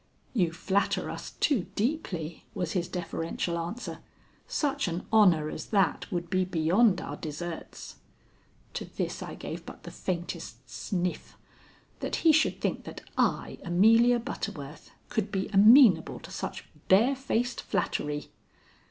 [0.33, 3.99] "You flatter us too deeply," was his deferential answer.
[4.47, 7.97] "Such an honor as that would be beyond our deserts."
[8.73, 11.37] To this I gave but the faintest sniff.
[11.99, 18.31] That he should think that I, Amelia Butterworth, could be amenable to such barefaced flattery!